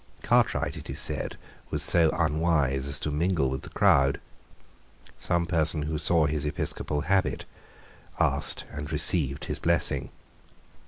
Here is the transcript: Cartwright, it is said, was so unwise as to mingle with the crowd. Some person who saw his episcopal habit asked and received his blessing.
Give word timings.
Cartwright, 0.23 0.75
it 0.77 0.89
is 0.89 0.97
said, 0.97 1.37
was 1.69 1.83
so 1.83 2.09
unwise 2.17 2.87
as 2.87 2.99
to 3.01 3.11
mingle 3.11 3.51
with 3.51 3.61
the 3.61 3.69
crowd. 3.69 4.19
Some 5.19 5.45
person 5.45 5.83
who 5.83 5.99
saw 5.99 6.25
his 6.25 6.43
episcopal 6.43 7.01
habit 7.01 7.45
asked 8.19 8.65
and 8.71 8.91
received 8.91 9.45
his 9.45 9.59
blessing. 9.59 10.09